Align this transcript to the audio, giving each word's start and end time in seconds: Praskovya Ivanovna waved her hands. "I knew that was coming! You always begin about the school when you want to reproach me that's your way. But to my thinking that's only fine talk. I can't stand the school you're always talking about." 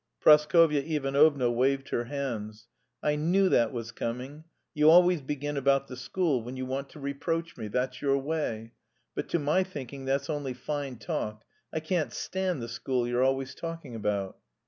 Praskovya 0.19 0.81
Ivanovna 0.81 1.51
waved 1.51 1.89
her 1.89 2.05
hands. 2.05 2.67
"I 3.03 3.15
knew 3.15 3.49
that 3.49 3.71
was 3.71 3.91
coming! 3.91 4.45
You 4.73 4.89
always 4.89 5.21
begin 5.21 5.57
about 5.57 5.85
the 5.85 5.95
school 5.95 6.41
when 6.41 6.57
you 6.57 6.65
want 6.65 6.89
to 6.89 6.99
reproach 6.99 7.55
me 7.55 7.67
that's 7.67 8.01
your 8.01 8.17
way. 8.17 8.71
But 9.13 9.29
to 9.29 9.37
my 9.37 9.63
thinking 9.63 10.05
that's 10.05 10.27
only 10.27 10.55
fine 10.55 10.95
talk. 10.97 11.43
I 11.71 11.81
can't 11.81 12.11
stand 12.11 12.63
the 12.63 12.67
school 12.67 13.07
you're 13.07 13.23
always 13.23 13.53
talking 13.53 13.93
about." 13.93 14.37